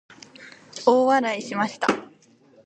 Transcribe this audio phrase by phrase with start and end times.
[0.87, 1.85] 大笑いしました。